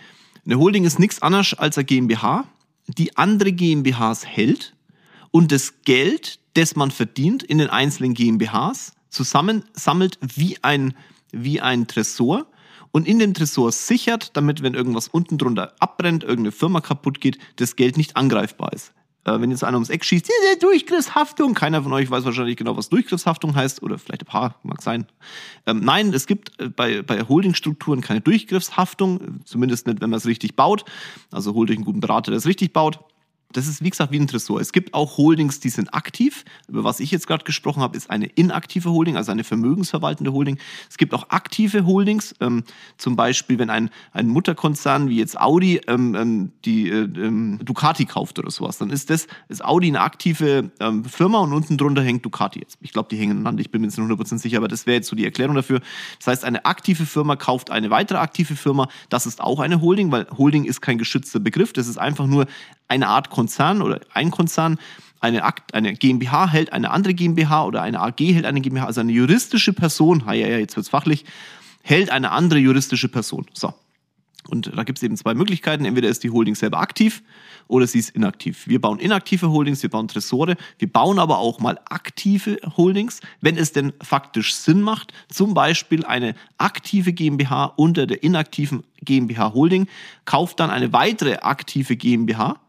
[0.47, 2.47] Eine Holding ist nichts anderes als eine GmbH,
[2.87, 4.77] die andere GmbHs hält
[5.33, 10.95] und das Geld, das man verdient in den einzelnen GmbHs, zusammensammelt wie ein,
[11.33, 12.47] wie ein Tresor
[12.93, 17.39] und in dem Tresor sichert, damit, wenn irgendwas unten drunter abbrennt, irgendeine Firma kaputt geht,
[17.57, 18.93] das Geld nicht angreifbar ist.
[19.27, 22.77] Äh, wenn jetzt einer ums Eck schießt, diese Durchgriffshaftung, keiner von euch weiß wahrscheinlich genau,
[22.77, 25.07] was Durchgriffshaftung heißt, oder vielleicht ein paar, mag sein.
[25.67, 30.27] Ähm, nein, es gibt äh, bei, bei Holdingstrukturen keine Durchgriffshaftung, zumindest nicht, wenn man es
[30.27, 30.85] richtig baut.
[31.33, 33.01] Also holt euch einen guten Berater, der es richtig baut.
[33.57, 34.61] Das ist, wie gesagt, wie ein Tresor.
[34.61, 36.45] Es gibt auch Holdings, die sind aktiv.
[36.69, 40.59] Über was ich jetzt gerade gesprochen habe, ist eine inaktive Holding, also eine vermögensverwaltende Holding.
[40.91, 42.35] Es gibt auch aktive Holdings.
[42.41, 42.65] Ähm,
[42.99, 48.05] zum Beispiel, wenn ein, ein Mutterkonzern wie jetzt Audi ähm, ähm die äh, ähm, Ducati
[48.05, 52.03] kauft oder sowas, dann ist das ist Audi eine aktive ähm, Firma und unten drunter
[52.03, 52.77] hängt Ducati jetzt.
[52.83, 53.63] Ich glaube, die hängen aneinander.
[53.63, 55.81] Ich bin mir jetzt nicht 100% sicher, aber das wäre jetzt so die Erklärung dafür.
[56.19, 58.89] Das heißt, eine aktive Firma kauft eine weitere aktive Firma.
[59.09, 61.73] Das ist auch eine Holding, weil Holding ist kein geschützter Begriff.
[61.73, 62.47] Das ist einfach nur
[62.89, 64.79] eine Art Konzern oder ein Konzern,
[65.21, 69.01] eine, Akt, eine GmbH hält eine andere GmbH oder eine AG hält eine GmbH, also
[69.01, 71.25] eine juristische Person, ja, ja, jetzt wird's fachlich,
[71.83, 73.47] hält eine andere juristische Person.
[73.53, 73.75] So.
[74.49, 75.85] Und da gibt es eben zwei Möglichkeiten.
[75.85, 77.23] Entweder ist die Holding selber aktiv
[77.69, 78.69] oder sie ist inaktiv.
[78.69, 83.57] Wir bauen inaktive Holdings, wir bauen Tresore, wir bauen aber auch mal aktive Holdings, wenn
[83.57, 85.13] es denn faktisch Sinn macht.
[85.29, 89.89] Zum Beispiel eine aktive GmbH unter der inaktiven GmbH Holding
[90.25, 92.61] kauft dann eine weitere aktive GmbH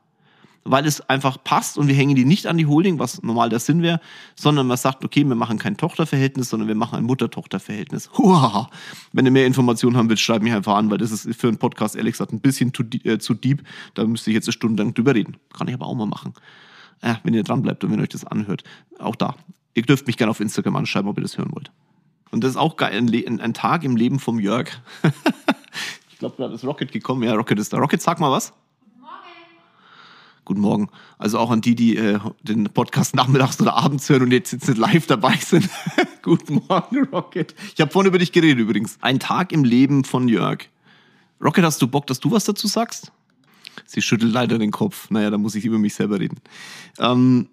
[0.70, 3.60] weil es einfach passt und wir hängen die nicht an die Holding, was normal der
[3.60, 4.00] Sinn wäre,
[4.36, 8.10] sondern man sagt, okay, wir machen kein Tochterverhältnis, sondern wir machen ein Mutter-Tochter-Verhältnis.
[9.14, 11.58] Wenn ihr mehr Informationen haben willst, schreibt mich einfach an, weil das ist für einen
[11.58, 13.64] Podcast ehrlich gesagt ein bisschen zu, äh, zu deep.
[13.94, 15.38] Da müsste ich jetzt eine Stunde lang drüber reden.
[15.54, 16.34] Kann ich aber auch mal machen.
[17.02, 18.64] Äh, wenn ihr dran bleibt und wenn euch das anhört.
[19.00, 19.36] Auch da.
[19.74, 21.72] Ihr dürft mich gerne auf Instagram anschreiben, ob ihr das hören wollt.
[22.32, 24.70] Und das ist auch geil, ein, ein Tag im Leben vom Jörg.
[26.12, 27.24] ich glaube, da ist Rocket gekommen.
[27.24, 27.78] Ja, Rocket ist da.
[27.78, 28.54] Rocket, sag mal was.
[30.48, 30.88] Guten Morgen.
[31.18, 34.70] Also auch an die, die äh, den Podcast nachmittags oder abends hören und jetzt, jetzt
[34.70, 35.70] nicht live dabei sind.
[36.22, 37.54] Guten Morgen, Rocket.
[37.76, 38.98] Ich habe vorhin über dich geredet übrigens.
[39.02, 40.70] Ein Tag im Leben von Jörg.
[41.44, 43.12] Rocket, hast du Bock, dass du was dazu sagst?
[43.86, 45.10] Sie schüttelt leider den Kopf.
[45.10, 46.40] Naja, da muss ich über mich selber reden.
[46.98, 47.50] Ähm,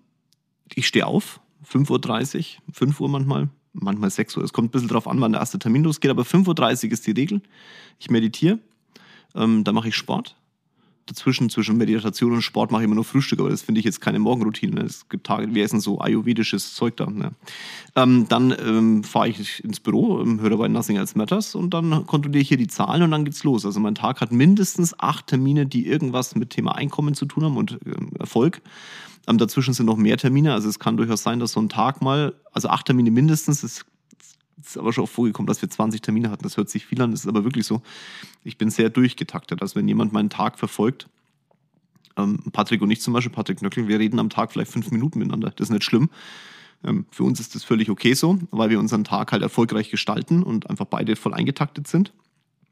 [0.72, 4.44] ich stehe auf, 5.30 Uhr, 5 Uhr manchmal, manchmal 6 Uhr.
[4.44, 7.04] Es kommt ein bisschen drauf an, wann der erste Termin losgeht, aber 5.30 Uhr ist
[7.08, 7.42] die Regel.
[7.98, 8.60] Ich meditiere,
[9.34, 10.36] ähm, da mache ich Sport
[11.06, 14.00] dazwischen, zwischen Meditation und Sport mache ich immer nur Frühstück, aber das finde ich jetzt
[14.00, 14.82] keine Morgenroutine.
[14.82, 17.06] Es gibt Tage, wir essen so ayurvedisches Zeug da.
[17.06, 17.32] Ne?
[17.96, 22.06] Ähm, dann ähm, fahre ich ins Büro, ähm, höre dabei Nothing Else Matters und dann
[22.06, 23.64] kontrolliere ich hier die Zahlen und dann geht's los.
[23.64, 27.56] Also mein Tag hat mindestens acht Termine, die irgendwas mit Thema Einkommen zu tun haben
[27.56, 28.62] und ähm, Erfolg.
[29.26, 32.02] Ähm, dazwischen sind noch mehr Termine, also es kann durchaus sein, dass so ein Tag
[32.02, 33.86] mal, also acht Termine mindestens, das
[34.68, 36.42] ist aber schon oft vorgekommen, dass wir 20 Termine hatten.
[36.42, 37.82] Das hört sich viel an, das ist aber wirklich so.
[38.44, 39.62] Ich bin sehr durchgetaktet.
[39.62, 41.08] Also wenn jemand meinen Tag verfolgt,
[42.16, 45.18] ähm, Patrick und ich zum Beispiel, Patrick Nöckel, wir reden am Tag vielleicht fünf Minuten
[45.18, 45.52] miteinander.
[45.56, 46.10] Das ist nicht schlimm.
[46.84, 50.42] Ähm, für uns ist das völlig okay so, weil wir unseren Tag halt erfolgreich gestalten
[50.42, 52.12] und einfach beide voll eingetaktet sind.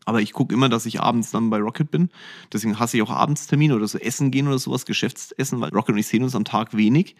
[0.04, 2.10] Aber ich gucke immer, dass ich abends dann bei Rocket bin.
[2.52, 5.98] Deswegen hasse ich auch Abendstermine oder so Essen gehen oder sowas, Geschäftsessen, weil Rocket und
[5.98, 7.14] ich sehen uns am Tag wenig.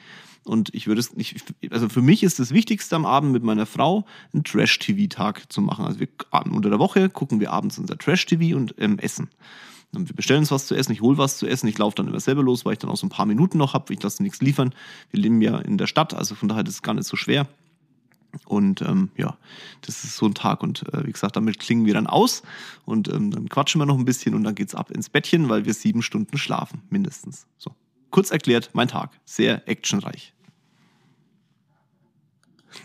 [0.44, 1.36] Und ich würde es nicht,
[1.70, 5.84] also für mich ist das Wichtigste am Abend mit meiner Frau, einen Trash-TV-Tag zu machen.
[5.84, 6.08] Also wir
[6.50, 9.28] unter der Woche gucken wir abends unser Trash-TV und ähm, essen.
[9.94, 12.08] Und wir bestellen uns was zu essen, ich hole was zu essen, ich laufe dann
[12.08, 14.22] immer selber los, weil ich dann auch so ein paar Minuten noch habe, ich lasse
[14.22, 14.74] nichts liefern.
[15.10, 17.46] Wir leben ja in der Stadt, also von daher ist es gar nicht so schwer.
[18.46, 19.36] Und ähm, ja,
[19.82, 20.62] das ist so ein Tag.
[20.62, 22.42] Und äh, wie gesagt, damit klingen wir dann aus
[22.84, 25.64] und ähm, dann quatschen wir noch ein bisschen und dann geht's ab ins Bettchen, weil
[25.64, 27.46] wir sieben Stunden schlafen, mindestens.
[27.58, 27.74] So.
[28.10, 29.10] Kurz erklärt, mein Tag.
[29.24, 30.34] Sehr actionreich.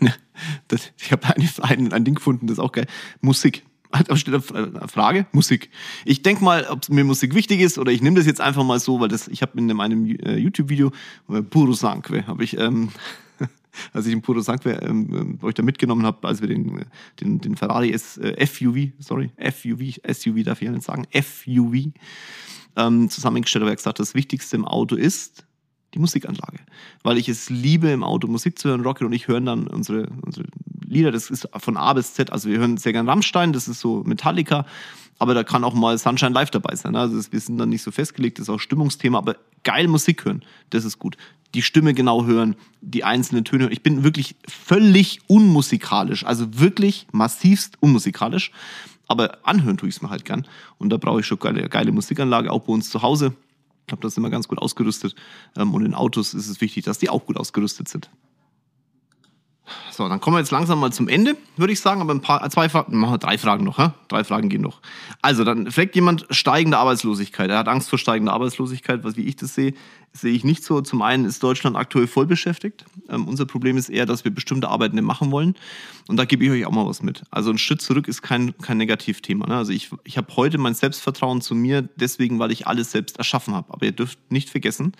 [0.98, 1.26] ich habe
[1.62, 2.86] ein, ein, Ding gefunden, das ist auch geil.
[3.20, 3.64] Musik.
[4.06, 5.70] Da steht eine Frage, Musik.
[6.04, 8.78] Ich denke mal, ob mir Musik wichtig ist oder ich nehme das jetzt einfach mal
[8.78, 10.92] so, weil das, ich habe in einem äh, YouTube-Video,
[11.30, 12.90] äh, Puro Sankwe, habe ich ähm,
[13.92, 16.86] als ich in Puro Sanque ähm, euch da mitgenommen habe, als wir den,
[17.20, 21.92] den, den Ferrari S, äh, FUV, sorry, FUV, SUV darf ich ja nicht sagen, FUV
[22.76, 25.44] ähm, zusammengestellt habe, gesagt, das Wichtigste im Auto ist
[25.94, 26.58] die Musikanlage.
[27.02, 28.82] Weil ich es liebe, im Auto Musik zu hören.
[28.82, 30.46] Rocket und ich hören dann unsere, unsere
[30.84, 32.32] Lieder, das ist von A bis Z.
[32.32, 34.66] Also wir hören sehr gern Rammstein, das ist so Metallica.
[35.18, 36.92] Aber da kann auch mal Sunshine Live dabei sein.
[36.92, 37.00] Ne?
[37.00, 40.44] Also wir sind dann nicht so festgelegt, das ist auch Stimmungsthema, aber geil Musik hören,
[40.70, 41.16] das ist gut.
[41.54, 43.72] Die Stimme genau hören, die einzelnen Töne hören.
[43.72, 48.52] Ich bin wirklich völlig unmusikalisch, also wirklich massivst unmusikalisch.
[49.06, 50.46] Aber anhören tue ich es mir halt gern.
[50.76, 53.32] Und da brauche ich schon geile, geile Musikanlage, auch bei uns zu Hause.
[53.80, 55.14] Ich glaube, da sind wir ganz gut ausgerüstet.
[55.56, 58.10] Ähm, und in Autos ist es wichtig, dass die auch gut ausgerüstet sind.
[59.98, 62.00] So, dann kommen wir jetzt langsam mal zum Ende, würde ich sagen.
[62.00, 63.78] Aber ein paar, zwei Fragen, machen wir drei Fragen noch.
[63.78, 63.90] Hä?
[64.06, 64.80] Drei Fragen gehen noch.
[65.22, 67.50] Also, dann fragt jemand steigende Arbeitslosigkeit.
[67.50, 69.02] Er hat Angst vor steigender Arbeitslosigkeit.
[69.02, 69.74] Was wie ich das sehe,
[70.12, 70.80] sehe ich nicht so.
[70.82, 72.84] Zum einen ist Deutschland aktuell voll beschäftigt.
[73.08, 75.56] Ähm, unser Problem ist eher, dass wir bestimmte Arbeiten machen wollen.
[76.06, 77.24] Und da gebe ich euch auch mal was mit.
[77.30, 79.46] Also ein Schritt zurück ist kein, kein Negativthema.
[79.46, 79.56] Ne?
[79.56, 83.54] Also ich, ich habe heute mein Selbstvertrauen zu mir, deswegen, weil ich alles selbst erschaffen
[83.54, 83.72] habe.
[83.72, 84.92] Aber ihr dürft nicht vergessen,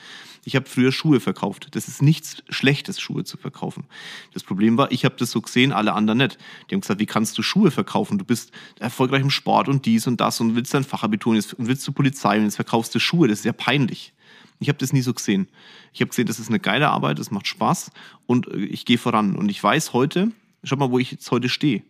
[0.45, 1.69] ich habe früher Schuhe verkauft.
[1.73, 3.85] Das ist nichts Schlechtes, Schuhe zu verkaufen.
[4.33, 6.39] Das Problem war, ich habe das so gesehen, alle anderen nicht.
[6.69, 8.19] Die haben gesagt, wie kannst du Schuhe verkaufen?
[8.19, 11.83] Du bist erfolgreich im Sport und dies und das und willst dein Fachabitur und willst
[11.83, 13.29] zur Polizei und jetzt verkaufst du Schuhe.
[13.29, 14.13] Das ist ja peinlich.
[14.61, 15.49] Ich habe das nie so gesehen.
[15.93, 17.91] Ich habe gesehen, das ist eine geile Arbeit, das macht Spaß
[18.27, 19.37] und äh, ich gehe voran.
[19.37, 20.33] Und ich weiß heute,
[20.65, 21.83] schau mal, wo ich jetzt heute stehe.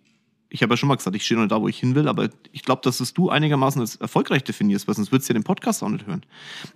[0.50, 2.30] Ich habe ja schon mal gesagt, ich stehe noch da, wo ich hin will, aber
[2.52, 5.44] ich glaube, dass es du einigermaßen als erfolgreich definierst, weil sonst würdest du ja den
[5.44, 6.24] Podcast auch nicht hören.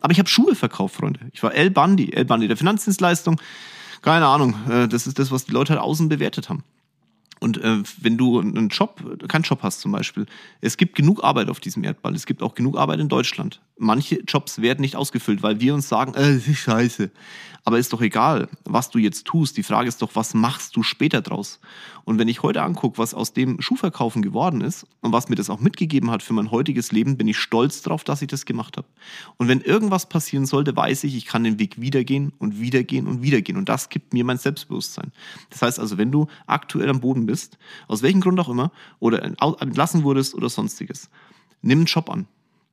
[0.01, 1.21] Aber ich habe Schuhe verkauft, Freunde.
[1.33, 3.41] Ich war El Bandi, El Bandi der Finanzdienstleistung.
[4.03, 6.65] Keine Ahnung, äh, das ist das, was die Leute halt außen bewertet haben.
[7.43, 10.27] Und äh, wenn du einen Job, keinen Job hast zum Beispiel,
[10.61, 13.61] es gibt genug Arbeit auf diesem Erdball, es gibt auch genug Arbeit in Deutschland.
[13.79, 17.11] Manche Jobs werden nicht ausgefüllt, weil wir uns sagen, äh, das ist scheiße.
[17.65, 19.57] Aber ist doch egal, was du jetzt tust.
[19.57, 21.61] Die Frage ist doch, was machst du später draus?
[22.05, 25.49] Und wenn ich heute angucke, was aus dem Schuhverkaufen geworden ist und was mir das
[25.49, 28.77] auch mitgegeben hat für mein heutiges Leben, bin ich stolz darauf, dass ich das gemacht
[28.77, 28.89] habe.
[29.37, 33.23] Und wenn irgendwas passieren sollte, weiß ich, ich kann den Weg wiedergehen und wiedergehen und
[33.23, 33.57] wiedergehen.
[33.57, 35.13] Und das gibt mir mein Selbstbewusstsein.
[35.51, 37.32] Das heißt also, wenn du aktuell am Boden bist,
[37.89, 41.09] aus welchem Grund auch immer, oder entlassen wurdest oder sonstiges,
[41.61, 42.27] nimm einen Job an.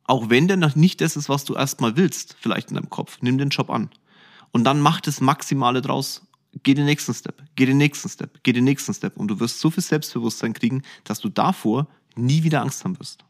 [0.03, 3.19] Auch wenn der noch nicht das ist, was du erstmal willst, vielleicht in deinem Kopf,
[3.21, 3.89] nimm den Job an.
[4.51, 6.25] Und dann mach das Maximale draus.
[6.63, 9.17] Geh den nächsten Step, geh den nächsten Step, geh den nächsten Step.
[9.17, 13.23] Und du wirst so viel Selbstbewusstsein kriegen, dass du davor nie wieder Angst haben wirst.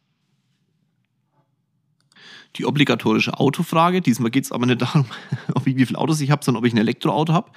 [2.55, 4.01] Die obligatorische Autofrage.
[4.01, 5.05] Diesmal geht es aber nicht darum,
[5.53, 7.51] ob ich wie viele Autos ich habe, sondern ob ich ein Elektroauto habe.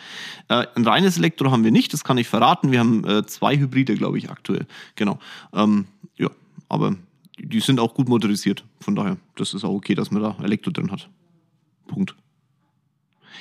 [0.48, 2.72] Äh, ein reines Elektro haben wir nicht, das kann ich verraten.
[2.72, 4.66] Wir haben äh, zwei Hybride, glaube ich, aktuell.
[4.96, 5.18] Genau.
[5.52, 6.31] Ähm, ja,
[6.68, 6.96] aber
[7.38, 8.64] die sind auch gut motorisiert.
[8.81, 11.09] Von daher, das ist auch okay, dass man da Elektro drin hat.
[11.87, 12.14] Punkt.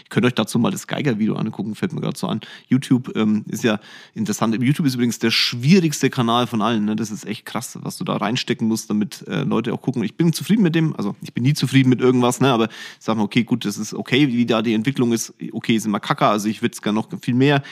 [0.04, 2.42] Ich könnte euch dazu mal das Geiger-Video angucken, fällt mir gerade so an.
[2.68, 3.80] YouTube ähm, ist ja
[4.14, 4.62] interessant.
[4.62, 6.86] YouTube ist übrigens der schwierigste Kanal von allen.
[6.86, 6.96] Ne?
[6.96, 10.04] Das ist echt krass, was du da reinstecken musst, damit äh, Leute auch gucken.
[10.04, 12.52] Ich bin zufrieden mit dem, also ich bin nie zufrieden mit irgendwas, ne?
[12.52, 15.34] aber ich sag mal, okay, gut, das ist okay, wie da die Entwicklung ist.
[15.52, 17.64] Okay, ist immer kacker, also ich würde es gerne noch viel mehr.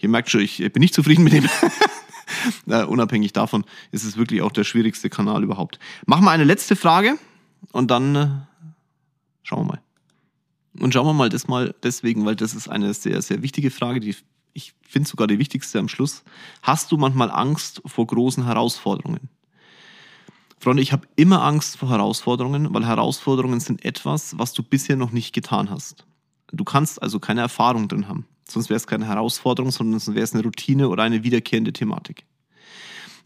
[0.00, 1.48] Ihr merkt schon, ich bin nicht zufrieden mit dem.
[2.66, 5.78] äh, unabhängig davon ist es wirklich auch der schwierigste Kanal überhaupt.
[6.06, 7.18] Machen wir eine letzte Frage
[7.72, 8.28] und dann äh,
[9.42, 9.91] schauen wir mal.
[10.78, 14.00] Und schauen wir mal das mal deswegen, weil das ist eine sehr, sehr wichtige Frage,
[14.00, 14.14] die
[14.54, 16.24] ich finde sogar die wichtigste am Schluss.
[16.60, 19.30] Hast du manchmal Angst vor großen Herausforderungen?
[20.58, 25.10] Freunde, ich habe immer Angst vor Herausforderungen, weil Herausforderungen sind etwas, was du bisher noch
[25.10, 26.06] nicht getan hast.
[26.52, 28.26] Du kannst also keine Erfahrung drin haben.
[28.46, 32.24] Sonst wäre es keine Herausforderung, sondern sonst wäre es eine Routine oder eine wiederkehrende Thematik.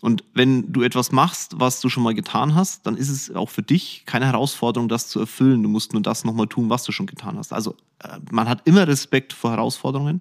[0.00, 3.48] Und wenn du etwas machst, was du schon mal getan hast, dann ist es auch
[3.48, 5.62] für dich keine Herausforderung, das zu erfüllen.
[5.62, 7.52] Du musst nur das nochmal tun, was du schon getan hast.
[7.52, 10.20] Also äh, man hat immer Respekt vor Herausforderungen.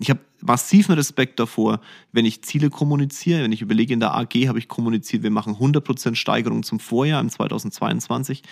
[0.00, 1.80] Ich habe massiven Respekt davor,
[2.10, 3.44] wenn ich Ziele kommuniziere.
[3.44, 7.20] Wenn ich überlege, in der AG habe ich kommuniziert, wir machen 100% Steigerung zum Vorjahr
[7.20, 8.42] im 2022.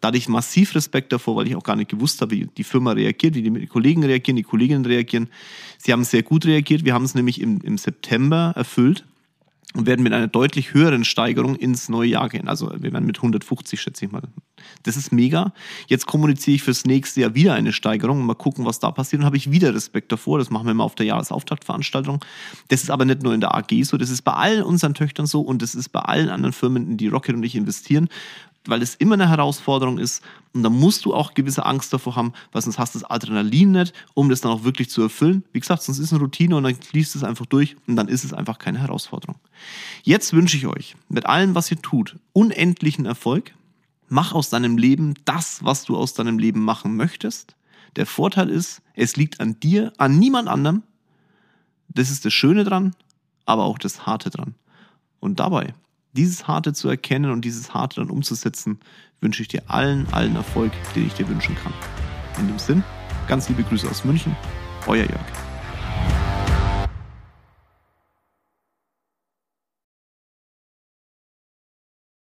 [0.00, 2.64] Da hatte ich massiv Respekt davor, weil ich auch gar nicht gewusst habe, wie die
[2.64, 5.28] Firma reagiert, wie die Kollegen reagieren, die Kolleginnen reagieren.
[5.78, 6.84] Sie haben sehr gut reagiert.
[6.84, 9.04] Wir haben es nämlich im, im September erfüllt
[9.76, 12.48] und werden mit einer deutlich höheren Steigerung ins neue Jahr gehen.
[12.48, 14.22] Also wir werden mit 150, schätze ich mal.
[14.82, 15.52] Das ist mega.
[15.86, 19.20] Jetzt kommuniziere ich fürs nächste Jahr wieder eine Steigerung und mal gucken, was da passiert.
[19.20, 20.38] Und habe ich wieder Respekt davor.
[20.38, 22.24] Das machen wir immer auf der Jahresauftaktveranstaltung.
[22.68, 25.26] Das ist aber nicht nur in der AG so, das ist bei allen unseren Töchtern
[25.26, 28.08] so und das ist bei allen anderen Firmen, in die Rocket und ich investieren
[28.68, 32.32] weil es immer eine Herausforderung ist und da musst du auch gewisse Angst davor haben,
[32.52, 35.44] weil sonst hast du das Adrenalin nicht, um das dann auch wirklich zu erfüllen.
[35.52, 38.08] Wie gesagt, sonst ist es eine Routine und dann fließt es einfach durch und dann
[38.08, 39.36] ist es einfach keine Herausforderung.
[40.02, 43.54] Jetzt wünsche ich euch mit allem, was ihr tut, unendlichen Erfolg.
[44.08, 47.56] Mach aus deinem Leben das, was du aus deinem Leben machen möchtest.
[47.96, 50.82] Der Vorteil ist, es liegt an dir, an niemand anderem.
[51.88, 52.94] Das ist das Schöne dran,
[53.46, 54.54] aber auch das Harte dran.
[55.18, 55.74] Und dabei
[56.16, 58.80] dieses Harte zu erkennen und dieses Harte dann umzusetzen,
[59.20, 61.72] wünsche ich dir allen, allen Erfolg, den ich dir wünschen kann.
[62.38, 62.82] In dem Sinn,
[63.28, 64.36] ganz liebe Grüße aus München,
[64.86, 65.45] euer Jörg.